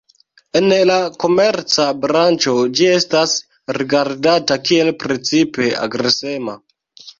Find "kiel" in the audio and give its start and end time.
4.71-4.93